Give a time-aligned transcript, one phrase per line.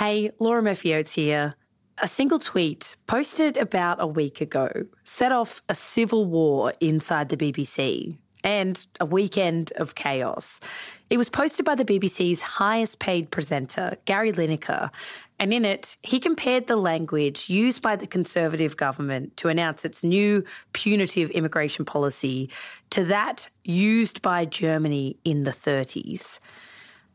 [0.00, 1.56] Hey, Laura Murphy here.
[1.98, 4.70] A single tweet posted about a week ago
[5.04, 10.58] set off a civil war inside the BBC and a weekend of chaos.
[11.10, 14.88] It was posted by the BBC's highest paid presenter, Gary Lineker,
[15.38, 20.02] and in it, he compared the language used by the Conservative government to announce its
[20.02, 20.42] new
[20.72, 22.48] punitive immigration policy
[22.88, 26.40] to that used by Germany in the 30s.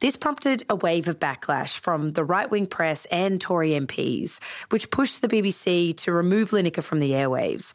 [0.02, 4.91] This prompted a wave of backlash from the right wing press and Tory MPs, which
[4.91, 7.73] pushed the BBC to remove Lineker from the airwaves.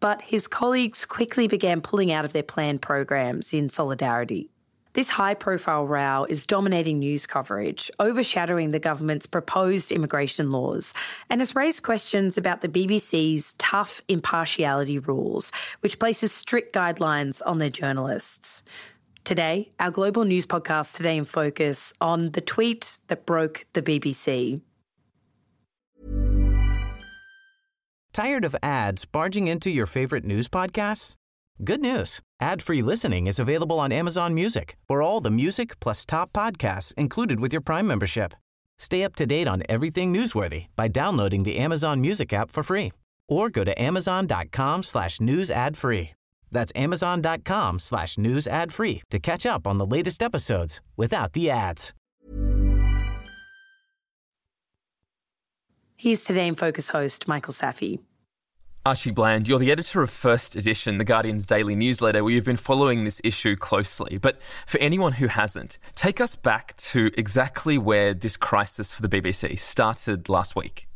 [0.00, 4.50] But his colleagues quickly began pulling out of their planned programs in solidarity.
[4.94, 10.92] This high profile row is dominating news coverage, overshadowing the government's proposed immigration laws,
[11.30, 15.50] and has raised questions about the BBC's tough impartiality rules,
[15.80, 18.62] which places strict guidelines on their journalists.
[19.24, 24.60] Today, our global news podcast, Today in Focus, on the tweet that broke the BBC.
[28.12, 31.14] Tired of ads barging into your favorite news podcasts?
[31.64, 32.20] Good news.
[32.40, 37.40] Ad-free listening is available on Amazon Music for all the music plus top podcasts included
[37.40, 38.34] with your Prime membership.
[38.78, 42.92] Stay up to date on everything newsworthy by downloading the Amazon Music app for free
[43.28, 45.18] or go to amazon.com slash
[45.50, 46.10] ad free.
[46.52, 51.50] That's amazon.com slash news ad free to catch up on the latest episodes without the
[51.50, 51.92] ads.
[55.96, 58.00] Here's Today in Focus host Michael Safi.
[58.84, 62.56] Archie Bland, you're the editor of First Edition, The Guardian's daily newsletter, where you've been
[62.56, 64.18] following this issue closely.
[64.18, 69.08] But for anyone who hasn't, take us back to exactly where this crisis for the
[69.08, 70.88] BBC started last week.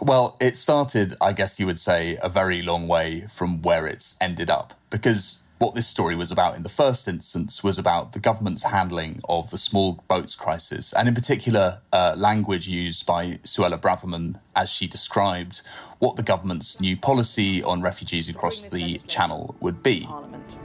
[0.00, 4.16] Well, it started, I guess you would say, a very long way from where it's
[4.20, 4.74] ended up.
[4.90, 9.20] Because what this story was about in the first instance was about the government's handling
[9.28, 14.70] of the small boats crisis, and in particular, uh, language used by Suella Braverman as
[14.70, 15.62] she described
[15.98, 20.08] what the government's new policy on refugees across the channel would be.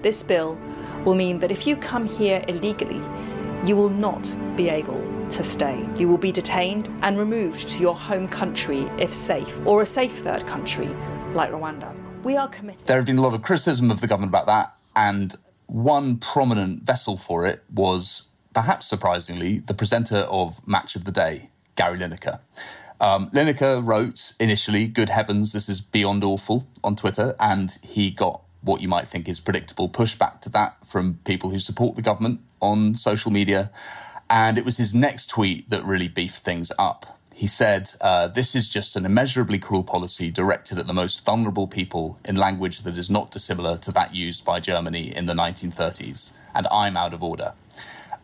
[0.04, 0.60] This bill
[1.06, 3.02] will mean that if you come here illegally,
[3.66, 5.88] you will not be able to stay.
[5.98, 10.20] You will be detained and removed to your home country if safe, or a safe
[10.20, 10.88] third country
[11.34, 11.96] like Rwanda.
[12.24, 12.88] We are committed.
[12.88, 15.36] There have been a lot of criticism of the government about that, and
[15.66, 21.50] one prominent vessel for it was, perhaps surprisingly, the presenter of Match of the Day,
[21.76, 22.40] Gary Lineker.
[23.02, 28.42] Um, Lineker wrote initially, Good heavens, this is beyond awful on Twitter, and he got
[28.62, 32.40] what you might think is predictable pushback to that from people who support the government
[32.62, 33.72] on social media.
[34.34, 37.20] And it was his next tweet that really beefed things up.
[37.36, 41.68] He said, uh, This is just an immeasurably cruel policy directed at the most vulnerable
[41.68, 46.32] people in language that is not dissimilar to that used by Germany in the 1930s.
[46.56, 47.54] And I'm out of order.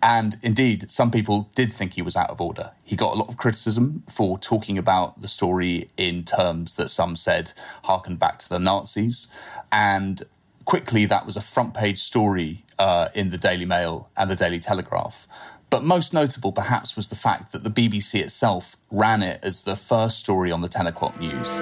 [0.01, 2.71] And indeed, some people did think he was out of order.
[2.83, 7.17] He got a lot of criticism for talking about the story in terms that some
[7.17, 7.51] said
[7.83, 9.27] harkened back to the Nazis.
[9.71, 10.23] And
[10.65, 14.59] quickly, that was a front page story uh, in the Daily Mail and the Daily
[14.59, 15.27] Telegraph.
[15.69, 19.75] But most notable, perhaps, was the fact that the BBC itself ran it as the
[19.75, 21.59] first story on the 10 o'clock news.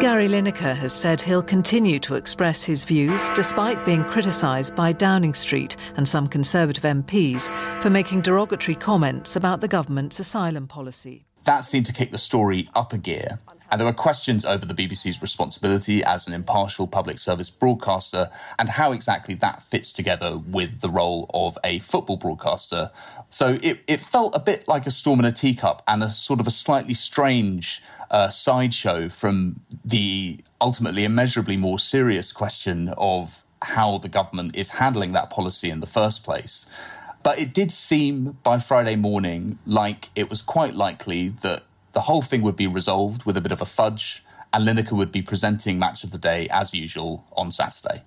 [0.00, 5.34] Gary Lineker has said he'll continue to express his views despite being criticised by Downing
[5.34, 7.50] Street and some Conservative MPs
[7.82, 11.26] for making derogatory comments about the government's asylum policy.
[11.44, 13.38] That seemed to kick the story up a gear.
[13.70, 18.68] And there were questions over the BBC's responsibility as an impartial public service broadcaster and
[18.68, 22.90] how exactly that fits together with the role of a football broadcaster.
[23.28, 26.40] So it, it felt a bit like a storm in a teacup and a sort
[26.40, 33.98] of a slightly strange uh, sideshow from the ultimately immeasurably more serious question of how
[33.98, 36.66] the government is handling that policy in the first place.
[37.22, 42.22] But it did seem by Friday morning like it was quite likely that the whole
[42.22, 45.78] thing would be resolved with a bit of a fudge, and Lineker would be presenting
[45.78, 48.02] Match of the Day as usual on Saturday.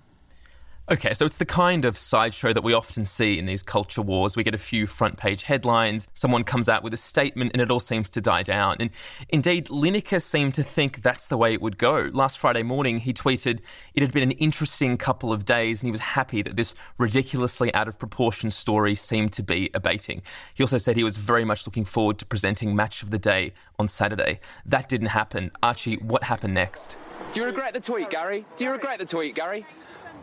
[0.90, 4.36] Okay, so it's the kind of sideshow that we often see in these culture wars.
[4.36, 7.70] We get a few front page headlines, someone comes out with a statement, and it
[7.70, 8.76] all seems to die down.
[8.78, 8.90] And
[9.30, 12.10] indeed, Lineker seemed to think that's the way it would go.
[12.12, 13.60] Last Friday morning, he tweeted
[13.94, 17.72] it had been an interesting couple of days, and he was happy that this ridiculously
[17.72, 20.20] out of proportion story seemed to be abating.
[20.52, 23.54] He also said he was very much looking forward to presenting Match of the Day
[23.78, 24.38] on Saturday.
[24.66, 25.50] That didn't happen.
[25.62, 26.98] Archie, what happened next?
[27.32, 28.44] Do you regret the tweet, Gary?
[28.56, 29.64] Do you regret the tweet, Gary?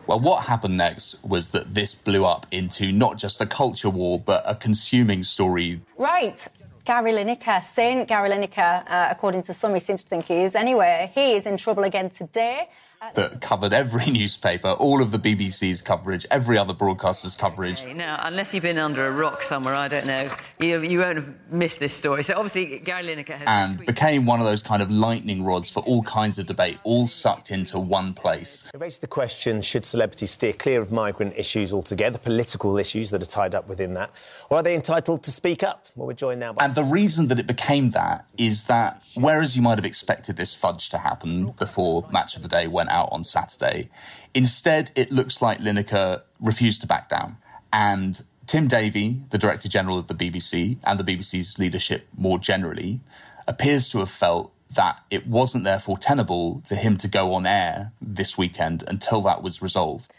[0.06, 4.18] Well, what happened next was that this blew up into not just a culture war,
[4.18, 5.80] but a consuming story.
[5.96, 6.46] Right.
[6.84, 10.56] Gary Lineker, Saint Gary Lineker, uh, according to some, he seems to think he is.
[10.56, 12.68] Anyway, he is in trouble again today
[13.14, 17.80] that covered every newspaper, all of the BBC's coverage, every other broadcaster's coverage.
[17.82, 21.16] Okay, now, unless you've been under a rock somewhere, I don't know, you, you won't
[21.16, 22.22] have missed this story.
[22.22, 25.80] So obviously, Gary Lineker has and became one of those kind of lightning rods for
[25.80, 28.70] all kinds of debate, all sucked into one place.
[28.72, 33.22] It raises the question: Should celebrities steer clear of migrant issues altogether, political issues that
[33.22, 34.10] are tied up within that,
[34.50, 35.86] or are they entitled to speak up?
[35.96, 36.52] Well, we're joined now.
[36.52, 40.36] By- and the reason that it became that is that whereas you might have expected
[40.36, 43.88] this fudge to happen before Match of the Day went out on Saturday.
[44.34, 47.38] Instead, it looks like Lineker refused to back down.
[47.72, 53.00] And Tim Davie, the Director General of the BBC, and the BBC's leadership more generally,
[53.48, 57.92] appears to have felt that it wasn't therefore tenable to him to go on air
[58.00, 60.12] this weekend until that was resolved.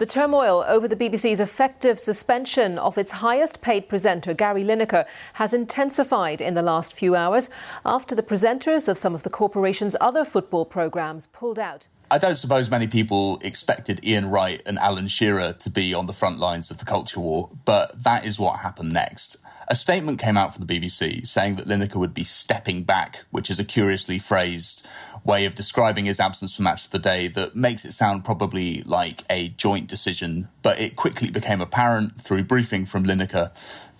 [0.00, 5.04] The turmoil over the BBC's effective suspension of its highest paid presenter, Gary Lineker,
[5.34, 7.50] has intensified in the last few hours
[7.84, 11.88] after the presenters of some of the corporation's other football programmes pulled out.
[12.10, 16.14] I don't suppose many people expected Ian Wright and Alan Shearer to be on the
[16.14, 19.36] front lines of the culture war, but that is what happened next.
[19.68, 23.50] A statement came out from the BBC saying that Lineker would be stepping back, which
[23.50, 24.84] is a curiously phrased
[25.24, 28.82] way of describing his absence from Match of the Day that makes it sound probably
[28.82, 30.48] like a joint decision.
[30.62, 33.50] But it quickly became apparent through briefing from Lineker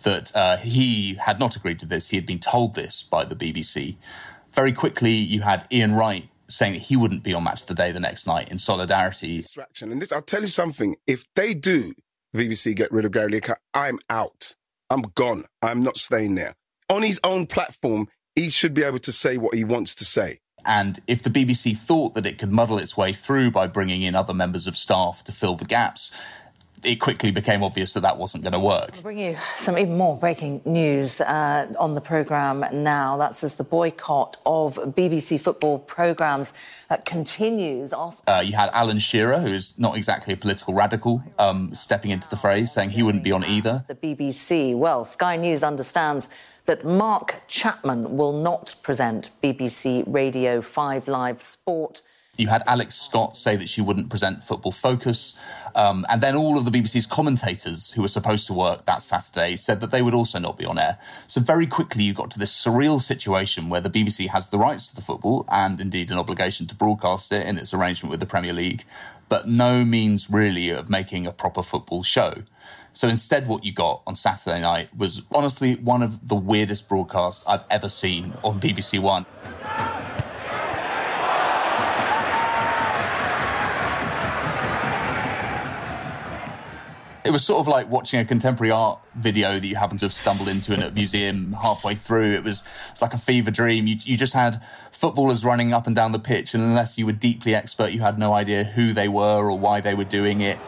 [0.02, 2.08] that uh, he had not agreed to this.
[2.08, 3.96] He had been told this by the BBC.
[4.52, 7.74] Very quickly, you had Ian Wright saying that he wouldn't be on Match of the
[7.74, 9.38] Day the next night in solidarity.
[9.38, 9.92] Distraction.
[9.92, 10.96] And this, I'll tell you something.
[11.06, 11.94] If they do,
[12.34, 14.54] BBC get rid of Gary Lineker, I'm out.
[14.88, 15.44] I'm gone.
[15.62, 16.56] I'm not staying there.
[16.88, 20.40] On his own platform, he should be able to say what he wants to say.
[20.64, 24.14] And if the BBC thought that it could muddle its way through by bringing in
[24.14, 26.10] other members of staff to fill the gaps,
[26.84, 28.90] it quickly became obvious that that wasn't going to work.
[28.94, 33.16] I'll bring you some even more breaking news uh, on the programme now.
[33.16, 36.54] That's as the boycott of BBC football programmes
[36.88, 37.92] uh, continues.
[37.92, 42.28] Uh, you had Alan Shearer, who is not exactly a political radical, um, stepping into
[42.28, 43.84] the fray, saying he wouldn't be on either.
[43.88, 44.74] The BBC.
[44.76, 46.28] Well, Sky News understands
[46.66, 52.02] that Mark Chapman will not present BBC Radio 5 Live Sport.
[52.40, 55.38] You had Alex Scott say that she wouldn't present Football Focus.
[55.74, 59.56] Um, and then all of the BBC's commentators who were supposed to work that Saturday
[59.56, 60.98] said that they would also not be on air.
[61.26, 64.88] So very quickly you got to this surreal situation where the BBC has the rights
[64.88, 68.26] to the football and indeed an obligation to broadcast it in its arrangement with the
[68.26, 68.84] Premier League,
[69.28, 72.36] but no means really of making a proper football show.
[72.92, 77.46] So instead, what you got on Saturday night was honestly one of the weirdest broadcasts
[77.46, 79.26] I've ever seen on BBC One.
[87.30, 90.12] It was sort of like watching a contemporary art video that you happen to have
[90.12, 92.34] stumbled into in a museum halfway through.
[92.34, 93.86] It was it's like a fever dream.
[93.86, 94.60] You, you just had
[94.90, 98.18] footballers running up and down the pitch, and unless you were deeply expert, you had
[98.18, 100.58] no idea who they were or why they were doing it.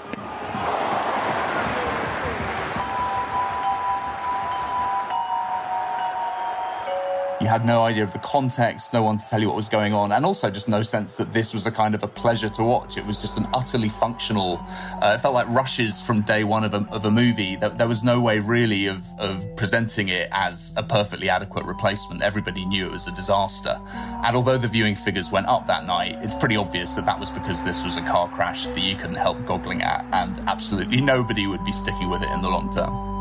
[7.53, 10.11] Had no idea of the context, no one to tell you what was going on,
[10.13, 12.97] and also just no sense that this was a kind of a pleasure to watch.
[12.97, 14.59] It was just an utterly functional.
[15.03, 17.57] Uh, it felt like rushes from day one of a, of a movie.
[17.57, 22.23] There, there was no way really of, of presenting it as a perfectly adequate replacement.
[22.23, 23.79] Everybody knew it was a disaster.
[24.25, 27.29] And although the viewing figures went up that night, it's pretty obvious that that was
[27.29, 31.47] because this was a car crash that you couldn't help goggling at, and absolutely nobody
[31.47, 33.12] would be sticking with it in the long term.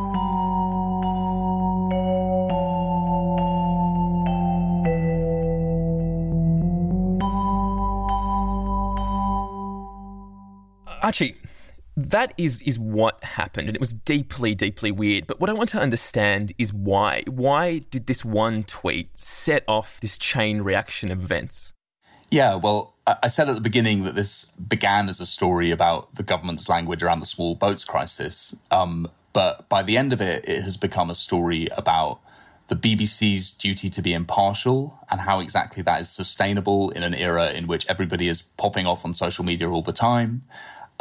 [11.01, 11.35] Actually,
[11.97, 15.27] that is is what happened, and it was deeply, deeply weird.
[15.27, 17.23] But what I want to understand is why.
[17.27, 21.73] Why did this one tweet set off this chain reaction of events?
[22.29, 26.23] Yeah, well, I said at the beginning that this began as a story about the
[26.23, 28.55] government's language around the small boats crisis.
[28.69, 32.19] Um, but by the end of it, it has become a story about
[32.69, 37.51] the BBC's duty to be impartial and how exactly that is sustainable in an era
[37.51, 40.41] in which everybody is popping off on social media all the time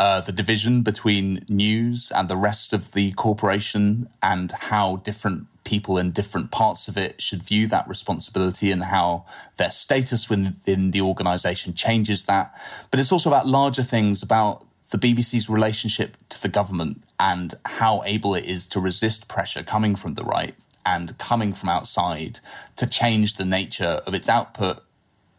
[0.01, 5.99] uh, the division between news and the rest of the corporation and how different people
[5.99, 9.27] in different parts of it should view that responsibility and how
[9.59, 12.59] their status within the organization changes that.
[12.91, 18.03] But it's also about larger things about the BBC's relationship to the government and how
[18.05, 20.55] able it is to resist pressure coming from the right
[20.87, 22.41] and coming from outside
[22.77, 24.83] to change the nature of its output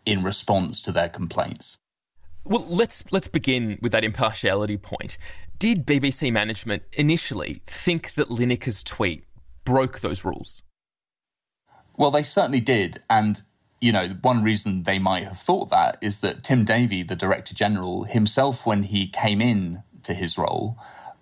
[0.06, 1.80] in response to their complaints.
[2.44, 5.18] Well, let's let's begin with that impartiality point.
[5.60, 9.26] Did BBC management initially think that Lineker's tweet
[9.64, 10.64] broke those rules?
[11.98, 13.44] Well, they certainly did, and
[13.80, 17.54] you know, one reason they might have thought that is that Tim Davie, the Director
[17.54, 20.78] General, himself, when he came in to his role,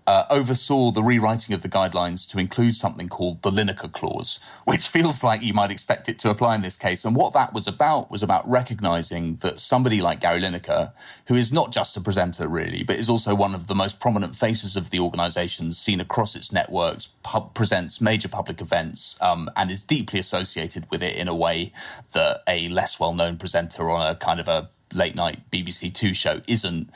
[0.10, 4.88] uh, oversaw the rewriting of the guidelines to include something called the Lineker Clause, which
[4.96, 7.06] feels like you might expect it to apply in this case.
[7.06, 10.94] And what that was about was about recognizing that somebody like Gary Lineker,
[11.28, 14.36] who is not just a presenter really, but is also one of the most prominent
[14.36, 19.70] faces of the organization, seen across its networks, pub- presents major public events, um, and
[19.70, 21.72] is deeply associated with it in a way
[22.14, 26.16] that a less well known presenter on a kind of a late night BBC Two
[26.16, 26.90] show isn't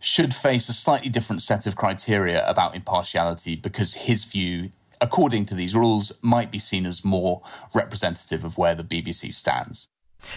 [0.00, 5.54] should face a slightly different set of criteria about impartiality because his view, according to
[5.54, 7.42] these rules, might be seen as more
[7.74, 9.88] representative of where the BBC stands.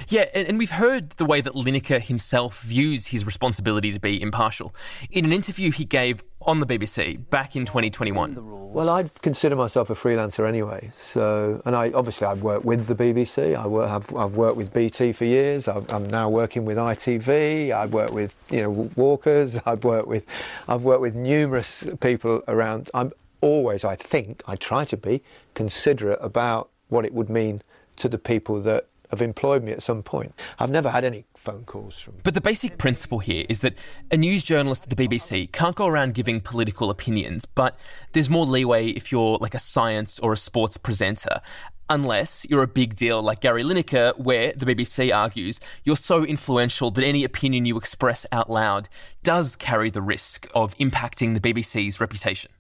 [0.08, 4.74] Yeah, and, we've heard the way that Lineker himself views his responsibility to be impartial.
[5.12, 8.74] In an interview he gave on the BBC back in 2021.
[8.74, 10.92] Well, I'd consider myself a freelancer anyway.
[10.96, 13.56] So, and I obviously I've worked with the BBC.
[13.56, 15.68] I work, have, I've worked with BT for years.
[15.68, 17.72] i am now working with ITV.
[17.72, 19.58] I've worked with you know Walkers.
[19.66, 20.26] I've worked with,
[20.68, 22.90] I've worked with numerous people around.
[22.94, 25.22] I'm always, I think, I try to be
[25.54, 27.62] considerate about what it would mean
[27.98, 30.34] to the people that have employed me at some point.
[30.60, 32.16] I've never had any phone calls from.
[32.24, 33.76] But the basic principle here is that
[34.12, 37.78] a news journalist at the BBC can't go around giving political opinions, but
[38.14, 41.42] there's more leeway if you're like a science or a sports presenter.
[41.90, 46.92] Unless you're a big deal like Gary Lineker, where the BBC argues you're so influential
[46.92, 48.88] that any opinion you express out loud
[49.22, 52.52] does carry the risk of impacting the BBC's reputation.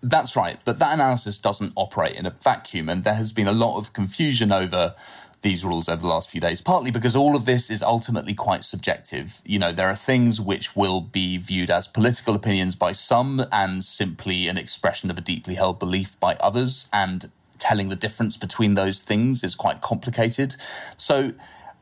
[0.00, 3.52] That's right, but that analysis doesn't operate in a vacuum, and there has been a
[3.52, 4.94] lot of confusion over
[5.42, 8.64] these rules over the last few days, partly because all of this is ultimately quite
[8.64, 9.40] subjective.
[9.44, 13.84] You know, there are things which will be viewed as political opinions by some and
[13.84, 18.74] simply an expression of a deeply held belief by others, and telling the difference between
[18.74, 20.56] those things is quite complicated.
[20.96, 21.32] So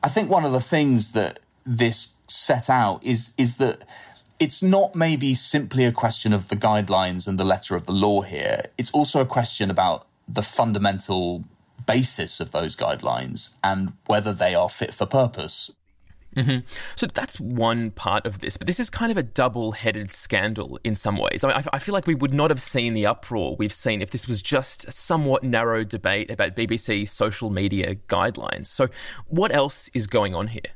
[0.03, 3.83] I think one of the things that this set out is is that
[4.39, 8.21] it's not maybe simply a question of the guidelines and the letter of the law
[8.21, 8.67] here.
[8.77, 11.45] It's also a question about the fundamental
[11.87, 15.71] basis of those guidelines and whether they are fit for purpose.
[16.37, 16.67] Mm-hmm.
[16.97, 20.79] So that's one part of this, but this is kind of a double headed scandal
[20.85, 21.43] in some ways.
[21.43, 24.29] I, I, feel like we would not have seen the uproar we've seen if this
[24.29, 28.67] was just a somewhat narrow debate about BBC social media guidelines.
[28.67, 28.89] So,
[29.27, 30.73] what else is going on here?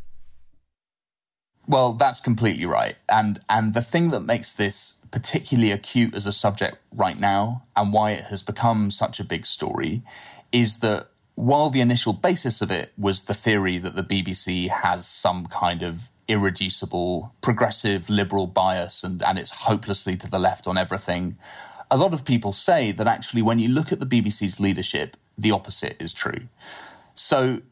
[1.70, 2.96] Well, that's completely right.
[3.08, 7.92] And, and the thing that makes this particularly acute as a subject right now and
[7.92, 10.02] why it has become such a big story
[10.50, 15.06] is that while the initial basis of it was the theory that the BBC has
[15.06, 20.76] some kind of irreducible progressive liberal bias and, and it's hopelessly to the left on
[20.76, 21.38] everything,
[21.88, 25.52] a lot of people say that actually when you look at the BBC's leadership, the
[25.52, 26.48] opposite is true.
[27.14, 27.62] So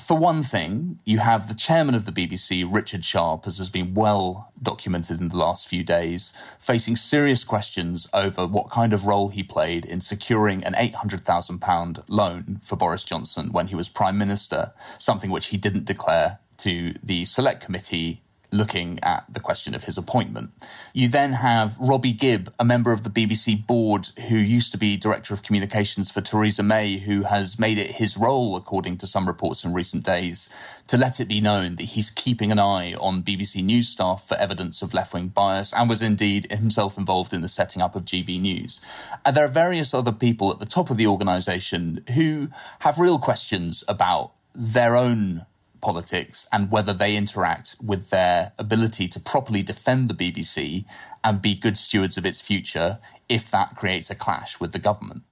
[0.00, 3.94] for one thing, you have the chairman of the BBC, Richard Sharp, as has been
[3.94, 9.28] well documented in the last few days, facing serious questions over what kind of role
[9.28, 14.72] he played in securing an £800,000 loan for Boris Johnson when he was Prime Minister,
[14.98, 19.96] something which he didn't declare to the Select Committee looking at the question of his
[19.96, 20.50] appointment.
[20.92, 24.96] You then have Robbie Gibb, a member of the BBC board who used to be
[24.96, 29.26] Director of Communications for Theresa May, who has made it his role, according to some
[29.26, 30.48] reports in recent days,
[30.86, 34.36] to let it be known that he's keeping an eye on BBC News staff for
[34.36, 38.04] evidence of left wing bias and was indeed himself involved in the setting up of
[38.04, 38.80] GB News.
[39.24, 42.48] And there are various other people at the top of the organisation who
[42.80, 45.46] have real questions about their own
[45.80, 50.84] politics and whether they interact with their ability to properly defend the BBC
[51.24, 55.22] and be good stewards of its future if that creates a clash with the government.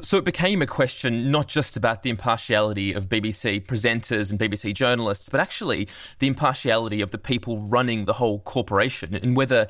[0.00, 4.74] So it became a question not just about the impartiality of BBC presenters and BBC
[4.74, 9.68] journalists, but actually the impartiality of the people running the whole corporation and whether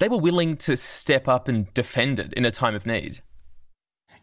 [0.00, 3.20] they were willing to step up and defend it in a time of need.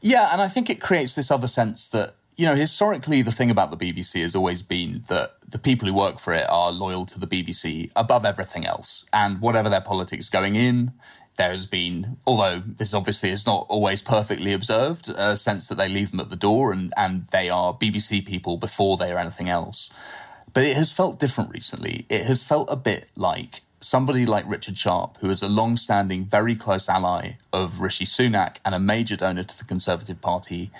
[0.02, 3.52] Yeah, and I think it creates this other sense that you know, historically, the thing
[3.52, 7.06] about the BBC has always been that the people who work for it are loyal
[7.08, 9.06] to the BBC above everything else.
[9.12, 10.94] And whatever their politics going in,
[11.38, 15.88] there has been, although this obviously is not always perfectly observed, a sense that they
[15.88, 19.50] leave them at the door and, and they are BBC people before they are anything
[19.50, 19.92] else.
[20.54, 22.06] But it has felt different recently.
[22.10, 26.26] It has felt a bit like somebody like Richard Sharp, who is a long standing,
[26.26, 30.72] very close ally of Rishi Sunak and a major donor to the Conservative Party,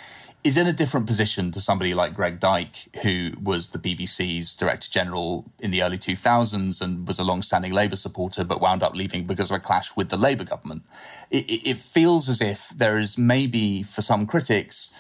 [0.44, 4.90] is in a different position to somebody like Greg Dyke, who was the BBC's Director
[4.90, 8.96] General in the early 2000s and was a long standing Labour supporter, but wound up
[8.96, 10.84] leaving because of a clash with the Labour government.
[11.30, 14.94] It, it, feels as if there is maybe, for some critics,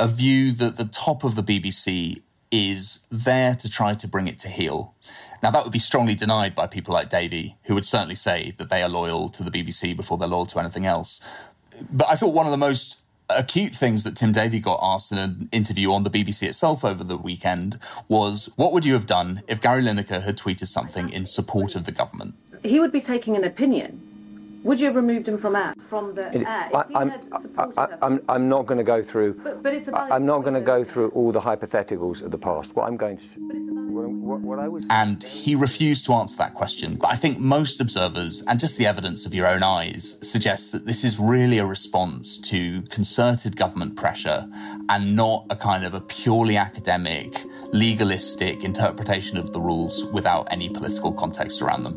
[0.00, 4.40] a view that the top of the BBC is there to try to bring it
[4.40, 4.94] to heel.
[5.40, 8.70] Now, that would be strongly denied by people like Davie, who would certainly say that
[8.70, 11.20] they are loyal to the BBC before they're loyal to anything else.
[11.92, 13.04] But I thought one of the most
[13.36, 17.04] acute things that Tim Davie got asked in an interview on the BBC itself over
[17.04, 21.26] the weekend was what would you have done if Gary Lineker had tweeted something in
[21.26, 22.34] support of the government?
[22.62, 24.09] He would be taking an opinion.
[24.62, 26.68] Would you have removed him from air, from the It- air?
[26.74, 27.10] I, If he I'm,
[27.58, 29.34] I, I, I'm, I'm not going to go through.
[29.34, 32.20] But- but it's a I- valid I'm not going to go through all the hypotheticals
[32.22, 32.74] of the past.
[32.76, 33.24] What I'm going to.
[33.24, 33.38] s-
[33.90, 34.86] What, what, what I was.
[34.88, 36.94] And he refused to answer that question.
[36.94, 40.86] But I think most observers, and just the evidence of your own eyes, suggests that
[40.86, 44.46] this is really a response to concerted government pressure
[44.88, 50.68] and not a kind of a purely academic, legalistic interpretation of the rules without any
[50.68, 51.96] political context around them.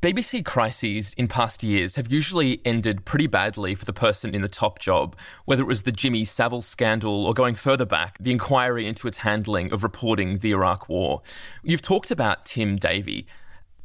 [0.00, 4.48] BBC crises in past years have usually ended pretty badly for the person in the
[4.48, 5.14] top job,
[5.44, 9.18] whether it was the Jimmy Savile scandal or going further back, the inquiry into its
[9.18, 11.20] handling of reporting the Iraq War.
[11.62, 13.26] You've talked about Tim Davie.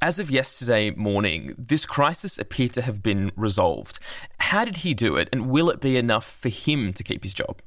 [0.01, 3.99] As of yesterday morning, this crisis appeared to have been resolved.
[4.37, 7.33] How did he do it, and will it be enough for him to keep his
[7.33, 7.61] job?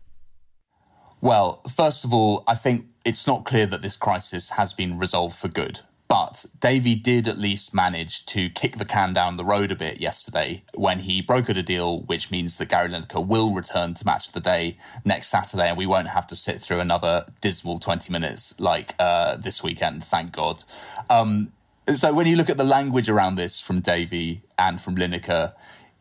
[1.21, 5.37] Well, first of all, I think it's not clear that this crisis has been resolved
[5.37, 5.81] for good.
[6.09, 10.01] But Davie did at least manage to kick the can down the road a bit
[10.01, 14.29] yesterday when he brokered a deal which means that Gary Lineker will return to Match
[14.29, 18.11] of the Day next Saturday and we won't have to sit through another dismal 20
[18.11, 20.65] minutes like uh, this weekend, thank God.
[21.11, 21.53] Um,
[21.95, 25.53] so when you look at the language around this from Davie and from Lineker,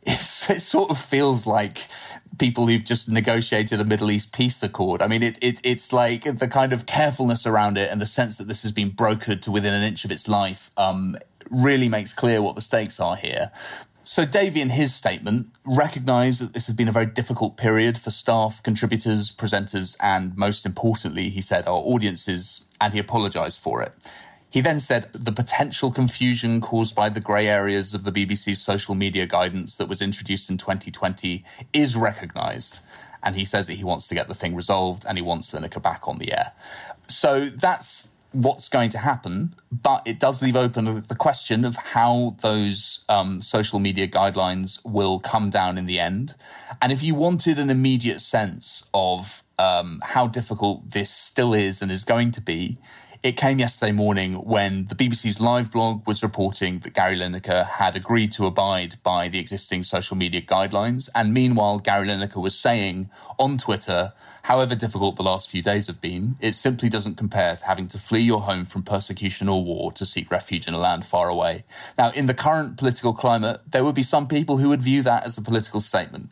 [0.07, 1.87] it sort of feels like
[2.39, 5.01] people who've just negotiated a Middle East peace accord.
[5.01, 8.37] I mean, it, it it's like the kind of carefulness around it and the sense
[8.37, 11.17] that this has been brokered to within an inch of its life um,
[11.49, 13.51] really makes clear what the stakes are here.
[14.03, 18.09] So Davie, in his statement, recognised that this has been a very difficult period for
[18.09, 23.91] staff, contributors, presenters, and most importantly, he said, our audiences, and he apologised for it.
[24.57, 28.95] He then said the potential confusion caused by the grey areas of the BBC's social
[28.95, 32.79] media guidance that was introduced in 2020 is recognised.
[33.21, 35.79] And he says that he wants to get the thing resolved and he wants Lineker
[35.79, 36.53] back on the air.
[37.07, 42.35] So that's what's going to happen, but it does leave open the question of how
[42.41, 46.33] those um, social media guidelines will come down in the end.
[46.81, 51.91] And if you wanted an immediate sense of um, how difficult this still is and
[51.91, 52.79] is going to be,
[53.27, 57.93] it came yesterday morning when the BBC's live blog was reporting that Gary Lineker had
[57.93, 61.09] agreed to abide by the existing social media guidelines.
[61.13, 64.13] And meanwhile, Gary Lineker was saying on Twitter,
[64.43, 67.99] however difficult the last few days have been, it simply doesn't compare to having to
[67.99, 71.65] flee your home from persecution or war to seek refuge in a land far away.
[71.97, 75.25] Now, in the current political climate, there would be some people who would view that
[75.25, 76.31] as a political statement.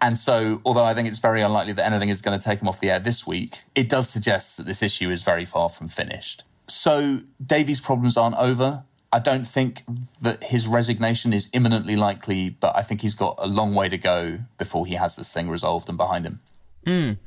[0.00, 2.68] And so, although I think it's very unlikely that anything is going to take him
[2.68, 5.88] off the air this week, it does suggest that this issue is very far from
[5.88, 6.35] finished.
[6.68, 8.84] So, Davie's problems aren't over.
[9.12, 9.82] I don't think
[10.20, 13.96] that his resignation is imminently likely, but I think he's got a long way to
[13.96, 16.40] go before he has this thing resolved and behind him.
[16.86, 17.18] Mm.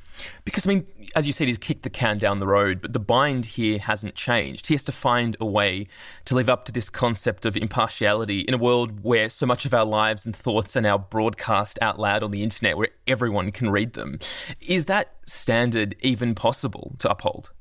[0.46, 3.00] Because, I mean, as you said, he's kicked the can down the road, but the
[3.00, 4.68] bind here hasn't changed.
[4.68, 5.88] He has to find a way
[6.26, 9.74] to live up to this concept of impartiality in a world where so much of
[9.74, 13.70] our lives and thoughts are now broadcast out loud on the internet where everyone can
[13.70, 14.20] read them.
[14.62, 17.52] Is that standard even possible to uphold?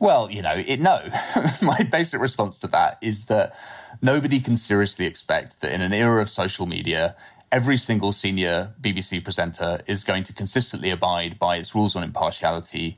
[0.00, 1.06] Well, you know, it, no.
[1.62, 3.54] My basic response to that is that
[4.00, 7.14] nobody can seriously expect that in an era of social media,
[7.52, 12.96] every single senior BBC presenter is going to consistently abide by its rules on impartiality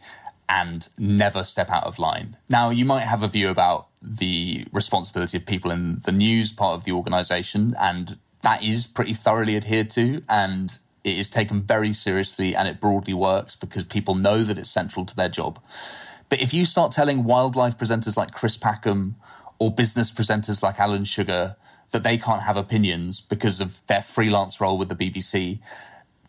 [0.48, 2.36] and never step out of line.
[2.48, 6.74] Now, you might have a view about the responsibility of people in the news part
[6.74, 11.92] of the organisation, and that is pretty thoroughly adhered to, and it is taken very
[11.92, 15.58] seriously, and it broadly works because people know that it's central to their job.
[16.32, 19.16] But if you start telling wildlife presenters like Chris Packham
[19.58, 21.56] or business presenters like Alan Sugar
[21.90, 25.58] that they can't have opinions because of their freelance role with the BBC,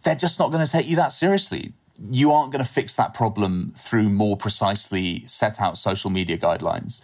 [0.03, 1.71] they're just not going to take you that seriously.
[2.11, 7.01] you aren't going to fix that problem through more precisely set out social media guidelines.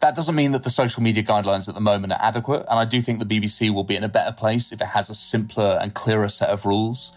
[0.00, 2.84] That doesn't mean that the social media guidelines at the moment are adequate, and I
[2.84, 5.78] do think the BBC will be in a better place if it has a simpler
[5.80, 7.12] and clearer set of rules.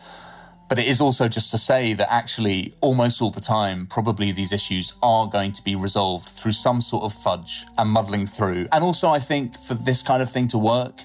[0.73, 4.51] But it is also just to say that actually, almost all the time, probably these
[4.51, 8.67] issues are going to be resolved through some sort of fudge and muddling through.
[8.71, 11.01] And also, I think for this kind of thing to work,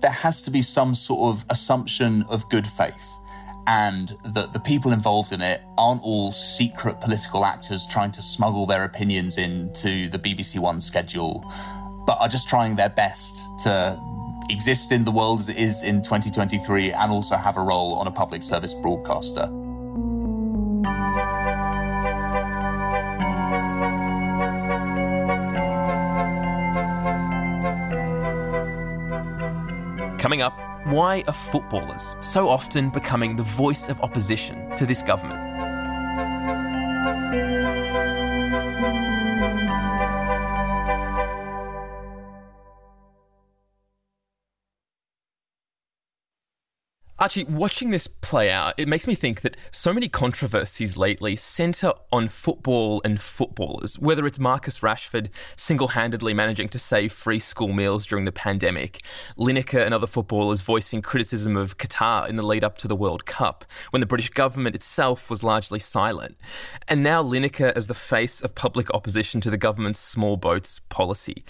[0.00, 3.18] there has to be some sort of assumption of good faith
[3.66, 8.64] and that the people involved in it aren't all secret political actors trying to smuggle
[8.64, 11.44] their opinions into the BBC One schedule,
[12.06, 14.00] but are just trying their best to
[14.50, 18.06] exist in the world as it is in 2023 and also have a role on
[18.06, 19.48] a public service broadcaster.
[30.18, 35.41] Coming up, why are footballers so often becoming the voice of opposition to this government?
[47.22, 51.92] Archie, watching this play out, it makes me think that so many controversies lately centre
[52.10, 57.72] on football and footballers, whether it's Marcus Rashford single handedly managing to save free school
[57.72, 59.02] meals during the pandemic,
[59.38, 63.24] Lineker and other footballers voicing criticism of Qatar in the lead up to the World
[63.24, 66.36] Cup, when the British government itself was largely silent,
[66.88, 71.44] and now Lineker as the face of public opposition to the government's small boats policy.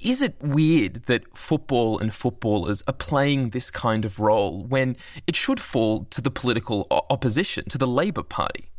[0.00, 5.34] Is it weird that football and footballers are playing this kind of role when it
[5.34, 8.70] should fall to the political opposition, to the Labour Party?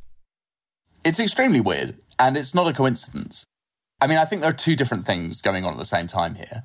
[1.04, 3.46] It's extremely weird, and it's not a coincidence.
[4.00, 6.36] I mean, I think there are two different things going on at the same time
[6.36, 6.64] here.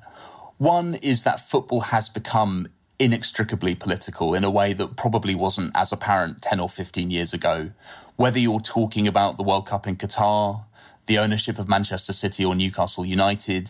[0.57, 5.91] One is that football has become inextricably political in a way that probably wasn't as
[5.91, 7.71] apparent 10 or 15 years ago.
[8.15, 10.63] Whether you're talking about the World Cup in Qatar,
[11.07, 13.69] the ownership of Manchester City or Newcastle United,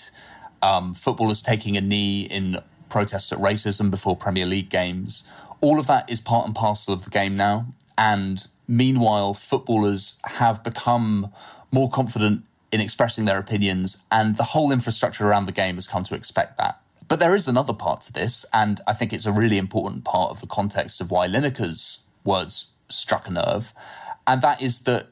[0.66, 5.24] um, footballers taking a knee in protests at racism before Premier League games.
[5.62, 7.68] All of that is part and parcel of the game now.
[7.98, 11.32] And meanwhile, footballers have become
[11.72, 16.04] more confident in expressing their opinions, and the whole infrastructure around the game has come
[16.04, 16.82] to expect that.
[17.08, 20.32] But there is another part to this, and I think it's a really important part
[20.32, 23.74] of the context of why Lineker's words struck a nerve,
[24.26, 25.08] and that is that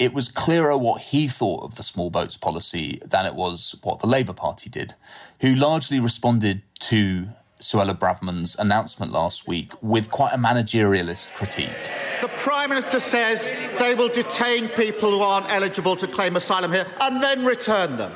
[0.00, 4.00] it was clearer what he thought of the small boats policy than it was what
[4.00, 4.94] the Labour Party did,
[5.42, 7.28] who largely responded to
[7.60, 11.76] Suella Braverman's announcement last week with quite a managerialist critique.
[12.22, 16.86] The Prime Minister says they will detain people who aren't eligible to claim asylum here
[17.02, 18.12] and then return them.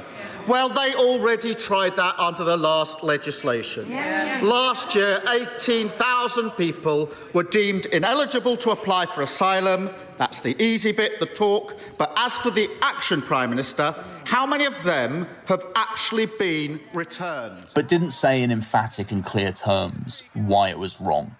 [0.46, 3.90] Well, they already tried that under the last legislation.
[3.90, 4.40] Yeah.
[4.42, 9.90] Last year, 18,000 people were deemed ineligible to apply for asylum.
[10.16, 11.76] That's the easy bit, the talk.
[11.98, 17.66] But as for the action, Prime Minister, how many of them have actually been returned?
[17.74, 21.36] But didn't say in emphatic and clear terms why it was wrong.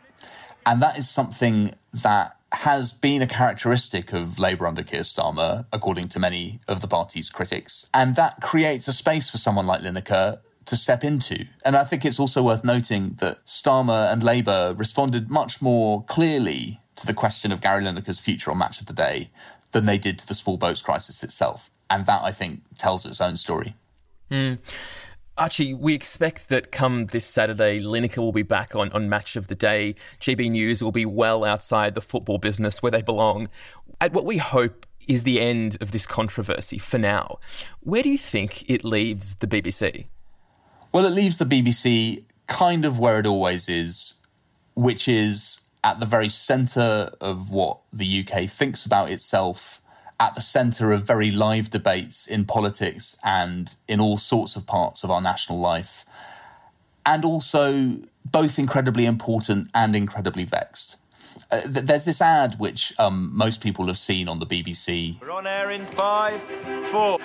[0.66, 6.08] And that is something that has been a characteristic of Labour under Keir Starmer, according
[6.08, 7.88] to many of the party's critics.
[7.92, 11.46] And that creates a space for someone like Lineker to step into.
[11.64, 16.80] And I think it's also worth noting that Starmer and Labour responded much more clearly
[16.96, 19.30] to the question of Gary Lineker's future on Match of the Day
[19.72, 21.70] than they did to the small boats crisis itself.
[21.90, 23.74] And that, I think, tells its own story.
[24.30, 24.58] Mm.
[25.36, 29.48] Archie, we expect that come this Saturday, Lineker will be back on, on Match of
[29.48, 29.96] the Day.
[30.20, 33.48] GB News will be well outside the football business where they belong.
[34.00, 37.38] At what we hope is the end of this controversy for now,
[37.80, 40.06] where do you think it leaves the BBC?
[40.92, 44.14] Well, it leaves the BBC kind of where it always is,
[44.74, 49.80] which is at the very centre of what the UK thinks about itself
[50.18, 55.04] at the centre of very live debates in politics and in all sorts of parts
[55.04, 56.06] of our national life,
[57.04, 60.96] and also both incredibly important and incredibly vexed.
[61.50, 65.20] Uh, th- there's this ad which um, most people have seen on the BBC.
[65.20, 66.40] We're on air in five,
[66.90, 67.18] four.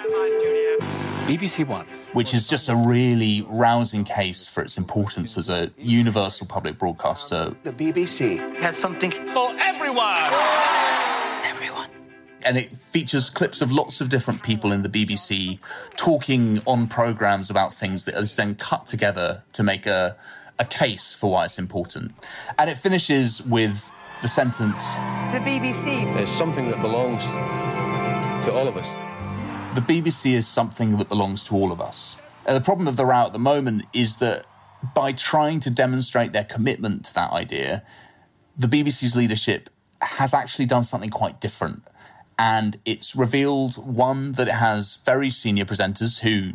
[1.27, 1.85] BBC One.
[2.13, 7.55] Which is just a really rousing case for its importance as a universal public broadcaster.
[7.63, 10.15] The BBC has something for everyone
[11.43, 11.89] Everyone.
[12.45, 15.59] and it features clips of lots of different people in the BBC
[15.95, 20.15] talking on programs about things that is then cut together to make a,
[20.57, 22.11] a case for why it's important.
[22.57, 24.93] And it finishes with the sentence
[25.31, 27.23] The BBC is something that belongs
[28.45, 28.89] to all of us.
[29.75, 32.15] The BBC is something that belongs to all of us.
[32.47, 34.45] And the problem of the row at the moment is that
[34.95, 37.83] by trying to demonstrate their commitment to that idea,
[38.57, 39.69] the BBC's leadership
[40.01, 41.83] has actually done something quite different.
[42.39, 46.53] And it's revealed one, that it has very senior presenters who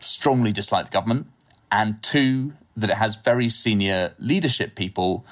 [0.00, 1.26] strongly dislike the government,
[1.70, 5.26] and two, that it has very senior leadership people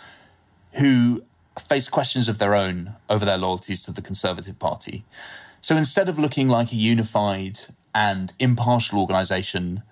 [0.75, 1.25] who
[1.59, 5.05] face questions of their own over their loyalties to the Conservative Party.
[5.65, 7.59] So instead of looking like a unified
[7.95, 9.83] and impartial organisation,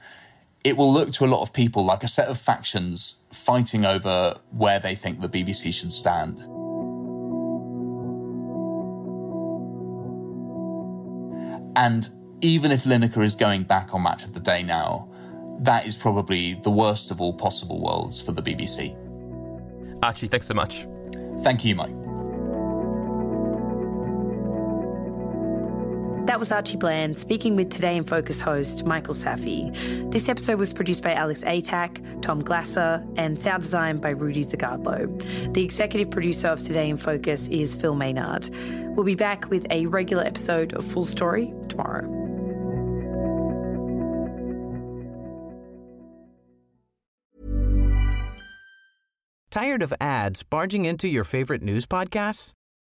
[0.63, 4.39] it will look to a lot of people like a set of factions fighting over
[4.51, 6.41] where they think the BBC should stand.
[11.75, 12.07] And
[12.43, 15.09] even if Lineker is going back on Match of the Day now,
[15.61, 18.95] that is probably the worst of all possible worlds for the BBC.
[20.03, 20.87] Archie, thanks so much.
[21.41, 22.02] Thank you, Mike.
[26.33, 30.11] That was Archie Bland speaking with Today in Focus host Michael Safi.
[30.11, 35.53] This episode was produced by Alex Atack, Tom Glasser, and sound design by Rudy Zagadlo.
[35.53, 38.49] The executive producer of Today in Focus is Phil Maynard.
[38.97, 42.09] We'll be back with a regular episode of Full Story tomorrow.
[49.51, 52.55] Tired of ads barging into your favorite news podcasts?